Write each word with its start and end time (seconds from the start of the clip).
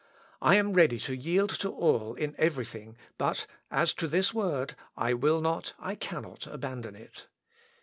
I 0.41 0.55
am 0.55 0.73
ready 0.73 0.97
to 1.01 1.15
yield 1.15 1.51
to 1.59 1.69
all 1.69 2.15
in 2.15 2.33
every 2.39 2.65
thing; 2.65 2.97
but, 3.19 3.45
as 3.69 3.93
to 3.93 4.07
this 4.07 4.33
word, 4.33 4.75
I 4.97 5.13
will 5.13 5.41
not, 5.41 5.73
I 5.77 5.93
cannot, 5.93 6.47
abandon 6.47 6.95
it. 6.95 7.27